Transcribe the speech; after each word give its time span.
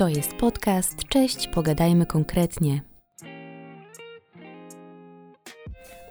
To 0.00 0.08
jest 0.08 0.34
podcast. 0.34 1.04
Cześć, 1.08 1.48
pogadajmy 1.48 2.06
konkretnie. 2.06 2.82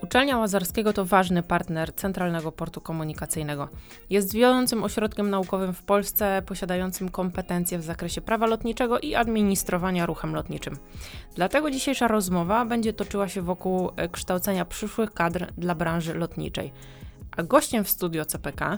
Uczelnia 0.04 0.38
Łazarskiego 0.38 0.94
to 0.94 1.06
ważny 1.06 1.44
partner 1.44 1.96
Centralnego 1.96 2.52
Portu 2.52 2.82
Komunikacyjnego. 2.82 3.70
Jest 4.10 4.34
wiodącym 4.34 4.84
ośrodkiem 4.84 5.30
naukowym 5.30 5.74
w 5.74 5.84
Polsce, 5.84 6.42
posiadającym 6.46 7.10
kompetencje 7.10 7.80
w 7.80 7.84
zakresie 7.84 8.22
prawa 8.22 8.46
lotniczego 8.46 9.00
i 9.00 9.16
administrowania 9.16 10.06
ruchem 10.06 10.36
lotniczym. 10.36 10.78
Dlatego 11.36 11.72
dzisiejsza 11.72 12.08
rozmowa 12.08 12.66
będzie 12.66 12.94
toczyła 12.94 13.28
się 13.28 13.42
wokół 13.42 13.92
e, 13.96 14.10
kształcenia 14.10 14.66
przyszłych 14.66 15.12
kadr 15.12 15.48
dla 15.58 15.76
branży 15.76 16.14
lotniczej. 16.14 16.74
A 17.38 17.44
gościem 17.44 17.84
w 17.84 17.90
studio 17.90 18.26
CPK 18.26 18.78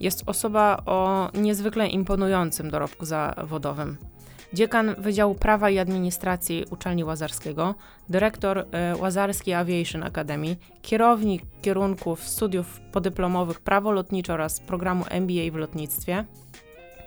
jest 0.00 0.22
osoba 0.26 0.82
o 0.86 1.30
niezwykle 1.34 1.86
imponującym 1.88 2.70
dorobku 2.70 3.04
zawodowym 3.04 4.11
dziekan 4.54 4.94
Wydziału 4.98 5.34
Prawa 5.34 5.70
i 5.70 5.78
Administracji 5.78 6.64
Uczelni 6.70 7.04
Łazarskiego, 7.04 7.74
dyrektor 8.08 8.58
e, 8.58 8.96
Łazarskiej 8.96 9.54
Aviation 9.54 10.02
Academy, 10.02 10.56
kierownik 10.82 11.42
kierunków 11.62 12.28
studiów 12.28 12.80
podyplomowych 12.92 13.60
Prawo 13.60 13.92
Lotnicze 13.92 14.34
oraz 14.34 14.60
programu 14.60 15.04
MBA 15.10 15.50
w 15.52 15.54
lotnictwie, 15.54 16.24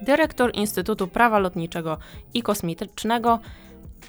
dyrektor 0.02 0.52
Instytutu 0.54 1.08
Prawa 1.08 1.40
Lotniczego 1.40 1.98
i 2.34 2.42
Kosmetycznego, 2.42 3.40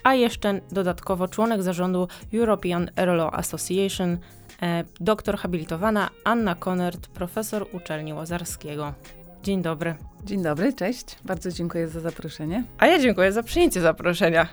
a 0.02 0.14
jeszcze 0.14 0.60
dodatkowo 0.72 1.28
członek 1.28 1.62
zarządu 1.62 2.08
European 2.34 2.91
Aerolaw 2.96 3.34
Association, 3.34 4.18
e, 4.62 4.84
doktor 5.00 5.36
habilitowana 5.38 6.10
Anna 6.24 6.55
Konert, 6.55 7.06
profesor 7.06 7.66
uczelni 7.72 8.14
Łazarskiego. 8.14 8.94
Dzień 9.46 9.62
dobry. 9.62 9.95
Dzień 10.24 10.42
dobry, 10.42 10.73
cześć. 10.73 11.16
Bardzo 11.24 11.50
dziękuję 11.50 11.89
za 11.89 12.00
zaproszenie. 12.00 12.64
A 12.78 12.86
ja 12.86 12.98
dziękuję 12.98 13.33
za 13.33 13.42
przyjęcie 13.42 13.80
zaproszenia. 13.80 14.48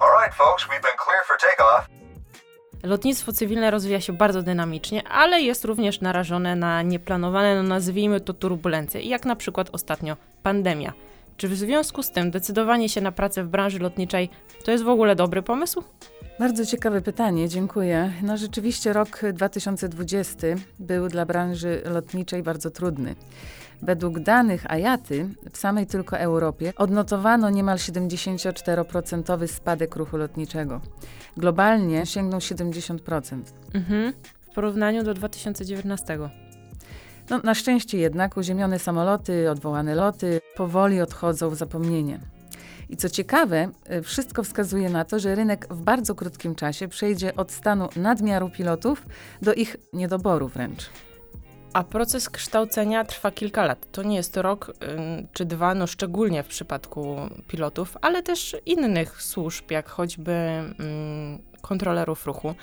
All 0.00 0.22
right, 0.22 0.36
folks, 0.36 0.64
we've 0.64 0.82
been 0.82 0.98
clear 1.04 1.24
for 1.26 1.36
takeoff. 1.40 1.88
Lotnictwo 2.82 3.32
cywilne 3.32 3.70
rozwija 3.70 4.00
się 4.00 4.12
bardzo 4.12 4.42
dynamicznie, 4.42 5.08
ale 5.08 5.40
jest 5.40 5.64
również 5.64 6.00
narażone 6.00 6.56
na 6.56 6.82
nieplanowane, 6.82 7.56
no 7.56 7.62
nazwijmy 7.62 8.20
to 8.20 8.34
turbulencje, 8.34 9.00
jak 9.00 9.24
na 9.24 9.36
przykład 9.36 9.70
ostatnio 9.72 10.16
pandemia. 10.42 10.92
Czy 11.36 11.48
w 11.48 11.54
związku 11.54 12.02
z 12.02 12.10
tym 12.10 12.30
decydowanie 12.30 12.88
się 12.88 13.00
na 13.00 13.12
pracę 13.12 13.44
w 13.44 13.48
branży 13.48 13.78
lotniczej 13.78 14.30
to 14.64 14.70
jest 14.70 14.84
w 14.84 14.88
ogóle 14.88 15.16
dobry 15.16 15.42
pomysł? 15.42 15.84
Bardzo 16.38 16.66
ciekawe 16.66 17.00
pytanie, 17.00 17.48
dziękuję. 17.48 18.12
No 18.22 18.36
rzeczywiście 18.36 18.92
rok 18.92 19.20
2020 19.32 20.46
był 20.78 21.08
dla 21.08 21.26
branży 21.26 21.82
lotniczej 21.84 22.42
bardzo 22.42 22.70
trudny. 22.70 23.14
Według 23.82 24.20
danych 24.20 24.70
AJATY 24.70 25.28
w 25.52 25.58
samej 25.58 25.86
tylko 25.86 26.18
Europie 26.18 26.72
odnotowano 26.76 27.50
niemal 27.50 27.76
74% 27.76 29.46
spadek 29.46 29.96
ruchu 29.96 30.16
lotniczego. 30.16 30.80
Globalnie 31.36 32.06
sięgnął 32.06 32.40
70%. 32.40 33.40
Mhm. 33.74 34.12
W 34.50 34.54
porównaniu 34.54 35.02
do 35.02 35.14
2019. 35.14 36.18
No, 37.30 37.40
na 37.44 37.54
szczęście 37.54 37.98
jednak 37.98 38.36
uziemione 38.36 38.78
samoloty, 38.78 39.50
odwołane 39.50 39.94
loty 39.94 40.40
powoli 40.56 41.00
odchodzą 41.00 41.50
w 41.50 41.54
zapomnienie. 41.54 42.20
I 42.88 42.96
co 42.96 43.08
ciekawe, 43.08 43.68
y, 43.92 44.02
wszystko 44.02 44.42
wskazuje 44.42 44.90
na 44.90 45.04
to, 45.04 45.18
że 45.18 45.34
rynek 45.34 45.66
w 45.70 45.82
bardzo 45.82 46.14
krótkim 46.14 46.54
czasie 46.54 46.88
przejdzie 46.88 47.36
od 47.36 47.52
stanu 47.52 47.88
nadmiaru 47.96 48.50
pilotów 48.50 49.06
do 49.42 49.54
ich 49.54 49.76
niedoboru 49.92 50.48
wręcz. 50.48 50.90
A 51.72 51.84
proces 51.84 52.30
kształcenia 52.30 53.04
trwa 53.04 53.30
kilka 53.30 53.64
lat. 53.64 53.86
To 53.92 54.02
nie 54.02 54.16
jest 54.16 54.36
rok 54.36 54.68
y, 54.68 54.72
czy 55.32 55.44
dwa, 55.44 55.74
no 55.74 55.86
szczególnie 55.86 56.42
w 56.42 56.46
przypadku 56.46 57.16
pilotów, 57.48 57.96
ale 58.00 58.22
też 58.22 58.56
innych 58.66 59.22
służb, 59.22 59.70
jak 59.70 59.88
choćby 59.88 60.32
mm, 60.32 61.38
kontrolerów 61.60 62.26
ruchu. 62.26 62.54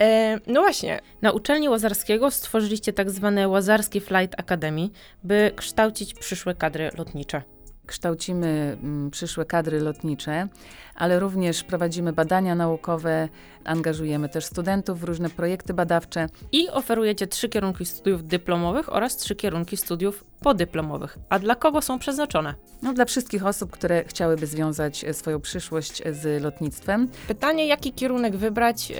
E, 0.00 0.38
no 0.46 0.60
właśnie, 0.60 1.00
na 1.22 1.32
uczelni 1.32 1.68
Łazarskiego 1.68 2.30
stworzyliście 2.30 2.92
tak 2.92 3.10
zwane 3.10 3.48
Łazarskie 3.48 4.00
Flight 4.00 4.40
Academy, 4.40 4.88
by 5.24 5.52
kształcić 5.56 6.14
przyszłe 6.14 6.54
kadry 6.54 6.90
lotnicze 6.98 7.55
kształcimy 7.86 8.76
mm, 8.82 9.10
przyszłe 9.10 9.44
kadry 9.44 9.80
lotnicze, 9.80 10.48
ale 10.94 11.18
również 11.18 11.64
prowadzimy 11.64 12.12
badania 12.12 12.54
naukowe, 12.54 13.28
angażujemy 13.64 14.28
też 14.28 14.44
studentów 14.44 15.00
w 15.00 15.04
różne 15.04 15.30
projekty 15.30 15.74
badawcze. 15.74 16.28
I 16.52 16.68
oferujecie 16.68 17.26
trzy 17.26 17.48
kierunki 17.48 17.86
studiów 17.86 18.26
dyplomowych 18.26 18.92
oraz 18.92 19.16
trzy 19.16 19.36
kierunki 19.36 19.76
studiów 19.76 20.24
podyplomowych. 20.40 21.18
A 21.28 21.38
dla 21.38 21.54
kogo 21.54 21.82
są 21.82 21.98
przeznaczone? 21.98 22.54
No, 22.82 22.94
dla 22.94 23.04
wszystkich 23.04 23.46
osób, 23.46 23.70
które 23.70 24.04
chciałyby 24.04 24.46
związać 24.46 25.04
e, 25.04 25.14
swoją 25.14 25.40
przyszłość 25.40 26.02
z 26.12 26.42
lotnictwem. 26.42 27.08
Pytanie, 27.28 27.66
jaki 27.66 27.92
kierunek 27.92 28.36
wybrać, 28.36 28.90
yy, 28.90 28.96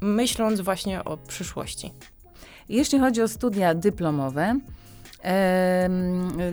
myśląc 0.00 0.60
właśnie 0.60 1.04
o 1.04 1.16
przyszłości? 1.16 1.92
Jeśli 2.68 2.98
chodzi 2.98 3.22
o 3.22 3.28
studia 3.28 3.74
dyplomowe, 3.74 4.58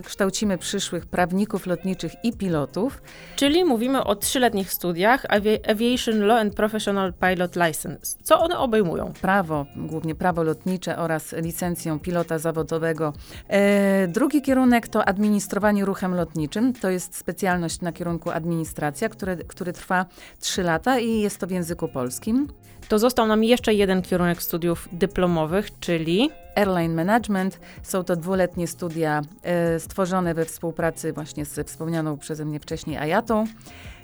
kształcimy 0.04 0.58
przyszłych 0.58 1.06
prawników 1.06 1.68
lotniczych 1.68 2.12
i 2.24 2.34
pilotów. 2.34 3.02
Czyli 3.36 3.66
mówimy 3.66 4.04
o 4.04 4.16
trzyletnich 4.16 4.74
studiach 4.74 5.26
Aviation 5.68 6.20
Law 6.20 6.40
and 6.40 6.56
Professional 6.56 7.14
Pilot 7.14 7.56
License. 7.56 8.18
Co 8.24 8.40
one 8.40 8.58
obejmują? 8.58 9.14
Prawo, 9.22 9.66
głównie 9.76 10.16
prawo 10.16 10.44
lotnicze 10.44 10.98
oraz 10.98 11.34
licencję 11.34 12.00
pilota 12.02 12.40
zawodowego. 12.40 13.14
E, 13.48 14.08
drugi 14.08 14.42
kierunek 14.42 14.88
to 14.88 15.06
administrowanie 15.06 15.86
ruchem 15.86 16.16
lotniczym. 16.16 16.74
To 16.74 16.90
jest 16.90 17.16
specjalność 17.16 17.82
na 17.82 17.92
kierunku 17.92 18.32
administracja, 18.32 19.10
który, 19.10 19.38
który 19.38 19.74
trwa 19.74 20.06
trzy 20.40 20.64
lata 20.64 21.00
i 21.00 21.20
jest 21.20 21.38
to 21.38 21.48
w 21.48 21.52
języku 21.52 21.88
polskim. 21.88 22.48
To 22.88 23.00
został 23.00 23.28
nam 23.28 23.44
jeszcze 23.44 23.74
jeden 23.74 24.02
kierunek 24.02 24.44
studiów 24.44 24.90
dyplomowych, 24.92 25.80
czyli 25.80 26.30
Airline 26.58 26.96
Management. 26.96 27.60
Są 27.84 28.04
to 28.04 28.16
dwuletnie 28.16 28.68
studia 28.68 29.22
e, 29.44 29.80
stworzone 29.80 30.34
we 30.34 30.46
współpracy 30.46 31.14
właśnie 31.14 31.46
z 31.46 31.68
wspomnianą 31.68 32.18
przeze 32.18 32.46
mnie 32.46 32.60
wcześniej 32.60 32.98
Ajatą. 32.98 33.46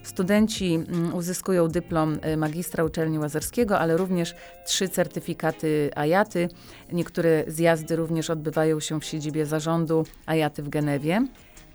Studenci 0.03 0.74
mm, 0.74 1.14
uzyskują 1.14 1.68
dyplom 1.68 2.18
e, 2.22 2.38
magistra 2.38 2.84
uczelni 2.84 3.19
łazarskiego, 3.19 3.80
ale 3.80 3.97
również 3.97 4.36
trzy 4.66 4.90
certyfikaty 4.90 5.90
Ajaty. 5.96 6.50
Niektóre 6.91 7.44
zjazdy 7.47 7.96
również 7.96 8.30
odbywają 8.30 8.80
się 8.80 9.00
w 9.00 9.06
siedzibie 9.06 9.46
zarządu 9.46 10.06
Ajaty 10.25 10.64
w 10.64 10.70
Genewie. 10.70 11.28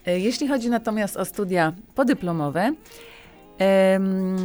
E, 0.07 0.19
jeśli 0.19 0.49
chodzi 0.49 0.71
natomiast 0.71 1.17
o 1.17 1.25
studia 1.25 1.73
podyplomowe, 1.95 2.75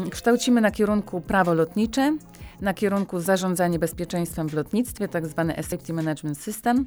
kształcimy 0.09 0.61
na 0.61 0.71
kierunku 0.71 1.21
prawo 1.21 1.53
lotnicze, 1.53 2.17
na 2.61 2.73
kierunku 2.73 3.19
zarządzanie 3.19 3.79
bezpieczeństwem 3.79 4.49
w 4.49 4.53
lotnictwie, 4.53 5.07
tak 5.07 5.27
zwane 5.27 5.63
Safety 5.63 5.93
Management 5.93 6.37
System 6.37 6.85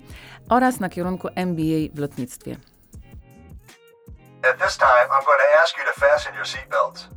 oraz 0.48 0.80
na 0.80 0.88
kierunku 0.88 1.28
MBA 1.34 1.94
w 1.94 1.98
lotnictwie. 1.98 2.56
At 4.52 4.58
this 4.66 4.76
time, 4.78 5.08
I'm 5.10 5.24
going 5.24 5.40
to 5.54 5.62
ask 5.62 5.78
you 5.78 5.84
to 5.94 6.00
fasten 6.00 6.34
your 6.34 6.46
seatbelts. 6.46 7.08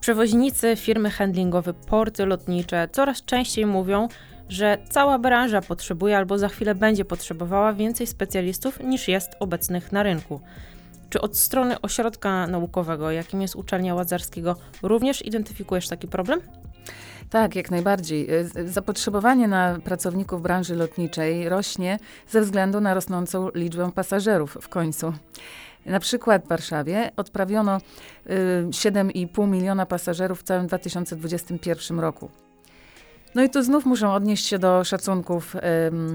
Przewoźnicy, 0.00 0.76
firmy 0.76 1.10
handlingowe, 1.10 1.74
porty 1.74 2.26
lotnicze 2.26 2.88
coraz 2.92 3.22
częściej 3.22 3.66
mówią, 3.66 4.08
że 4.48 4.78
cała 4.90 5.18
branża 5.18 5.60
potrzebuje 5.60 6.16
albo 6.16 6.38
za 6.38 6.48
chwilę 6.48 6.74
będzie 6.74 7.04
potrzebowała 7.04 7.72
więcej 7.72 8.06
specjalistów 8.06 8.80
niż 8.80 9.08
jest 9.08 9.30
obecnych 9.40 9.92
na 9.92 10.02
rynku. 10.02 10.40
Czy 11.10 11.20
od 11.20 11.38
strony 11.38 11.80
ośrodka 11.80 12.46
naukowego, 12.46 13.10
jakim 13.10 13.42
jest 13.42 13.56
uczelnia 13.56 13.94
Łazarskiego, 13.94 14.56
również 14.82 15.24
identyfikujesz 15.24 15.88
taki 15.88 16.08
problem? 16.08 16.40
Tak, 17.30 17.56
jak 17.56 17.70
najbardziej. 17.70 18.28
E, 18.30 18.68
zapotrzebowanie 18.68 19.48
na 19.48 19.78
pracowników 19.84 20.42
branży 20.42 20.76
lotniczej 20.76 21.48
rośnie 21.48 21.98
ze 22.28 22.40
względu 22.40 22.80
na 22.80 22.94
rosnącą 22.94 23.50
liczbę 23.54 23.90
pasażerów 23.94 24.58
w 24.60 24.68
końcu. 24.68 25.12
Na 25.86 26.00
przykład 26.00 26.44
w 26.44 26.48
Warszawie 26.48 27.10
odprawiono 27.16 27.78
7,5 28.70 29.44
y, 29.44 29.46
miliona 29.46 29.86
pasażerów 29.86 30.40
w 30.40 30.42
całym 30.42 30.66
2021 30.66 32.00
roku. 32.00 32.45
No 33.36 33.42
i 33.42 33.50
tu 33.50 33.62
znów 33.62 33.86
muszą 33.86 34.14
odnieść 34.14 34.46
się 34.46 34.58
do 34.58 34.84
szacunków, 34.84 35.56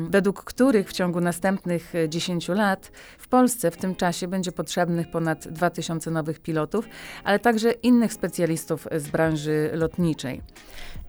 według 0.10 0.44
których 0.44 0.90
w 0.90 0.94
ciągu 0.94 1.22
następnych 1.22 1.94
10 2.10 2.50
e, 2.50 2.54
lat 2.54 2.92
w 3.18 3.28
Polsce 3.28 3.72
w 3.72 3.78
tym 3.78 3.96
czasie 3.96 4.28
będzie 4.28 4.52
potrzebnych 4.52 5.12
ponad 5.12 5.48
2000 5.48 6.12
nowych 6.12 6.40
pilotów, 6.40 6.86
ale 7.24 7.40
także 7.40 7.72
innych 7.72 8.14
specjalistów 8.14 8.88
z 8.98 9.08
branży 9.08 9.70
lotniczej. 9.74 10.42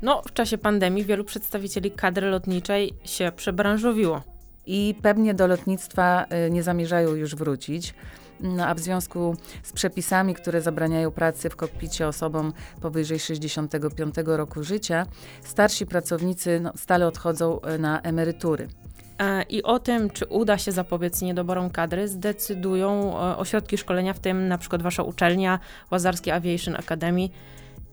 No, 0.02 0.22
w 0.26 0.32
czasie 0.32 0.58
pandemii 0.58 1.04
wielu 1.04 1.24
przedstawicieli 1.24 1.90
kadry 1.90 2.30
lotniczej 2.30 2.94
się 3.04 3.32
przebranżowiło. 3.36 4.22
I 4.66 4.94
pewnie 5.02 5.34
do 5.34 5.46
lotnictwa 5.46 6.24
e, 6.24 6.50
nie 6.50 6.62
zamierzają 6.62 7.14
już 7.14 7.34
wrócić. 7.34 7.94
No, 8.42 8.66
a 8.66 8.74
w 8.74 8.80
związku 8.80 9.36
z 9.62 9.72
przepisami, 9.72 10.34
które 10.34 10.62
zabraniają 10.62 11.10
pracy 11.10 11.50
w 11.50 11.56
kokpicie 11.56 12.08
osobom 12.08 12.52
powyżej 12.80 13.18
65 13.18 14.14
roku 14.24 14.62
życia, 14.62 15.06
starsi 15.42 15.86
pracownicy 15.86 16.60
no, 16.60 16.72
stale 16.76 17.06
odchodzą 17.06 17.60
e, 17.60 17.78
na 17.78 18.00
emerytury. 18.00 18.68
E, 19.18 19.42
I 19.42 19.62
o 19.62 19.78
tym, 19.78 20.10
czy 20.10 20.26
uda 20.26 20.58
się 20.58 20.72
zapobiec 20.72 21.22
niedoborom 21.22 21.70
kadry, 21.70 22.08
zdecydują 22.08 23.18
e, 23.20 23.36
ośrodki 23.36 23.78
szkolenia, 23.78 24.12
w 24.12 24.18
tym 24.18 24.48
na 24.48 24.58
przykład 24.58 24.82
Wasza 24.82 25.02
uczelnia, 25.02 25.58
Łazarski 25.90 26.30
Aviation 26.30 26.76
Academy, 26.76 27.28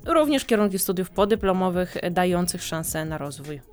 również 0.05 0.45
kierunki 0.45 0.79
studiów 0.79 1.09
podyplomowych 1.09 1.97
dających 2.11 2.63
szansę 2.63 3.05
na 3.05 3.17
rozwój. 3.17 3.68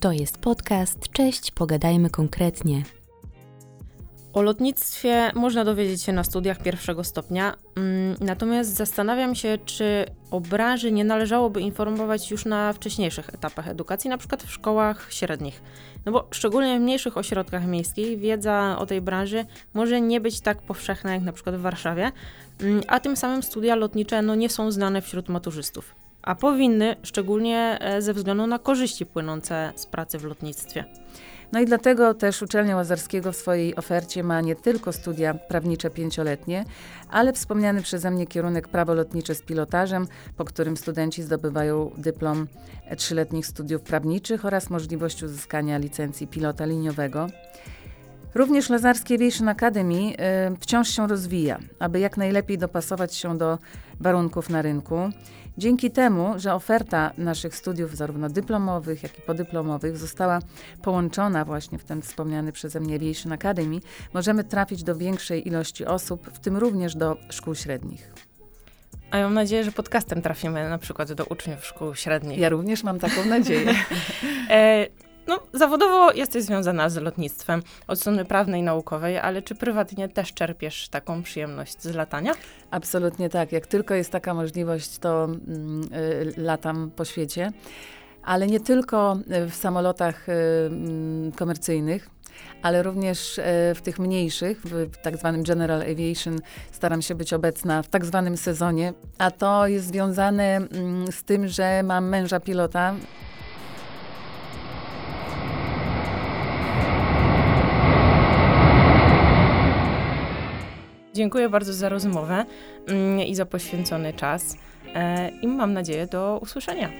To 0.00 0.12
jest 0.12 0.38
podcast. 0.38 0.98
Cześć, 1.12 1.50
pogadajmy 1.50 2.10
konkretnie. 2.10 2.82
O 4.32 4.42
lotnictwie 4.42 5.30
można 5.34 5.64
dowiedzieć 5.64 6.02
się 6.02 6.12
na 6.12 6.24
studiach 6.24 6.62
pierwszego 6.62 7.04
stopnia, 7.04 7.56
mm, 7.76 8.16
natomiast 8.20 8.74
zastanawiam 8.74 9.34
się, 9.34 9.58
czy 9.64 10.04
o 10.30 10.40
branży 10.40 10.92
nie 10.92 11.04
należałoby 11.04 11.60
informować 11.60 12.30
już 12.30 12.44
na 12.44 12.72
wcześniejszych 12.72 13.28
etapach 13.34 13.68
edukacji, 13.68 14.10
na 14.10 14.18
przykład 14.18 14.42
w 14.42 14.52
szkołach 14.52 15.12
średnich. 15.12 15.62
No 16.06 16.12
bo 16.12 16.28
szczególnie 16.30 16.78
w 16.78 16.82
mniejszych 16.82 17.16
ośrodkach 17.16 17.66
miejskich 17.66 18.18
wiedza 18.18 18.76
o 18.78 18.86
tej 18.86 19.00
branży 19.00 19.44
może 19.74 20.00
nie 20.00 20.20
być 20.20 20.40
tak 20.40 20.62
powszechna 20.62 21.14
jak 21.14 21.22
na 21.22 21.32
przykład 21.32 21.56
w 21.56 21.60
Warszawie, 21.60 22.12
mm, 22.60 22.82
a 22.88 23.00
tym 23.00 23.16
samym 23.16 23.42
studia 23.42 23.74
lotnicze 23.74 24.22
no, 24.22 24.34
nie 24.34 24.48
są 24.48 24.70
znane 24.70 25.02
wśród 25.02 25.28
maturzystów. 25.28 25.99
A 26.22 26.34
powinny, 26.34 26.96
szczególnie 27.02 27.78
e, 27.80 28.02
ze 28.02 28.14
względu 28.14 28.46
na 28.46 28.58
korzyści 28.58 29.06
płynące 29.06 29.72
z 29.76 29.86
pracy 29.86 30.18
w 30.18 30.24
lotnictwie. 30.24 30.84
No 31.52 31.60
i 31.60 31.66
dlatego 31.66 32.14
też 32.14 32.42
Uczelnia 32.42 32.76
Łazarskiego 32.76 33.32
w 33.32 33.36
swojej 33.36 33.76
ofercie 33.76 34.22
ma 34.22 34.40
nie 34.40 34.56
tylko 34.56 34.92
studia 34.92 35.34
prawnicze 35.34 35.90
pięcioletnie, 35.90 36.64
ale 37.10 37.32
wspomniany 37.32 37.82
przeze 37.82 38.10
mnie 38.10 38.26
kierunek 38.26 38.68
prawo 38.68 38.94
lotnicze 38.94 39.34
z 39.34 39.42
pilotażem, 39.42 40.06
po 40.36 40.44
którym 40.44 40.76
studenci 40.76 41.22
zdobywają 41.22 41.90
dyplom 41.98 42.46
trzyletnich 42.96 43.46
studiów 43.46 43.82
prawniczych 43.82 44.44
oraz 44.44 44.70
możliwość 44.70 45.22
uzyskania 45.22 45.78
licencji 45.78 46.26
pilota 46.26 46.64
liniowego. 46.64 47.26
Również 48.34 48.70
Lazarskie 48.70 49.14
Aviation 49.14 49.48
Academy 49.48 50.12
y, 50.12 50.14
wciąż 50.60 50.88
się 50.88 51.06
rozwija, 51.06 51.58
aby 51.78 52.00
jak 52.00 52.16
najlepiej 52.16 52.58
dopasować 52.58 53.14
się 53.14 53.38
do 53.38 53.58
warunków 54.00 54.50
na 54.50 54.62
rynku. 54.62 55.10
Dzięki 55.58 55.90
temu, 55.90 56.34
że 56.36 56.54
oferta 56.54 57.12
naszych 57.18 57.56
studiów, 57.56 57.96
zarówno 57.96 58.28
dyplomowych, 58.28 59.02
jak 59.02 59.18
i 59.18 59.22
podyplomowych, 59.22 59.96
została 59.96 60.38
połączona 60.82 61.44
właśnie 61.44 61.78
w 61.78 61.84
ten 61.84 62.02
wspomniany 62.02 62.52
przeze 62.52 62.80
mnie 62.80 62.96
Aviation 62.96 63.32
Academy, 63.32 63.80
możemy 64.14 64.44
trafić 64.44 64.82
do 64.82 64.96
większej 64.96 65.48
ilości 65.48 65.86
osób, 65.86 66.30
w 66.32 66.38
tym 66.38 66.56
również 66.56 66.94
do 66.94 67.16
szkół 67.30 67.54
średnich. 67.54 68.12
A 69.10 69.16
ja 69.16 69.24
mam 69.24 69.34
nadzieję, 69.34 69.64
że 69.64 69.72
podcastem 69.72 70.22
trafimy 70.22 70.70
na 70.70 70.78
przykład 70.78 71.12
do 71.12 71.24
uczniów 71.24 71.64
szkół 71.64 71.94
średnich. 71.94 72.38
Ja 72.38 72.48
również 72.48 72.82
mam 72.82 72.98
taką 72.98 73.24
nadzieję. 73.24 73.74
no, 75.30 75.40
zawodowo 75.52 76.12
jesteś 76.12 76.42
związana 76.44 76.88
z 76.88 76.96
lotnictwem 76.96 77.62
od 77.86 78.00
strony 78.00 78.24
prawnej, 78.24 78.62
naukowej, 78.62 79.18
ale 79.18 79.42
czy 79.42 79.54
prywatnie 79.54 80.08
też 80.08 80.34
czerpiesz 80.34 80.88
taką 80.88 81.22
przyjemność 81.22 81.82
z 81.82 81.94
latania? 81.94 82.32
Absolutnie 82.70 83.28
tak. 83.28 83.52
Jak 83.52 83.66
tylko 83.66 83.94
jest 83.94 84.10
taka 84.10 84.34
możliwość, 84.34 84.98
to 84.98 85.24
mm, 85.24 85.82
y, 85.82 86.34
latam 86.36 86.90
po 86.96 87.04
świecie. 87.04 87.52
Ale 88.22 88.46
nie 88.46 88.60
tylko 88.60 89.18
w 89.48 89.54
samolotach 89.54 90.28
y, 90.28 90.32
mm, 90.66 91.32
komercyjnych, 91.32 92.10
ale 92.62 92.82
również 92.82 93.38
y, 93.38 93.42
w 93.74 93.80
tych 93.82 93.98
mniejszych, 93.98 94.62
w 94.64 94.96
tak 95.02 95.16
zwanym 95.16 95.42
General 95.42 95.82
Aviation 95.82 96.38
staram 96.72 97.02
się 97.02 97.14
być 97.14 97.32
obecna 97.32 97.82
w 97.82 97.88
tak 97.88 98.04
zwanym 98.04 98.36
sezonie, 98.36 98.92
a 99.18 99.30
to 99.30 99.66
jest 99.66 99.86
związane 99.86 100.56
mm, 100.56 101.12
z 101.12 101.22
tym, 101.22 101.48
że 101.48 101.82
mam 101.82 102.08
męża 102.08 102.40
pilota, 102.40 102.94
Dziękuję 111.20 111.48
bardzo 111.48 111.72
za 111.72 111.88
rozmowę 111.88 112.44
mm, 112.86 113.20
i 113.20 113.34
za 113.34 113.46
poświęcony 113.46 114.12
czas. 114.12 114.56
E, 114.94 115.28
I 115.28 115.46
mam 115.46 115.72
nadzieję 115.72 116.06
do 116.06 116.38
usłyszenia. 116.42 116.90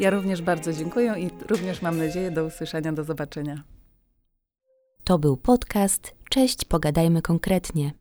Ja 0.00 0.10
również 0.10 0.42
bardzo 0.42 0.72
dziękuję 0.72 1.14
i 1.18 1.30
również 1.48 1.82
mam 1.82 1.98
nadzieję 1.98 2.30
do 2.30 2.44
usłyszenia, 2.44 2.92
do 2.92 3.04
zobaczenia. 3.04 3.62
To 5.04 5.18
był 5.18 5.36
podcast. 5.36 6.14
Cześć, 6.30 6.64
pogadajmy 6.64 7.22
konkretnie. 7.22 7.92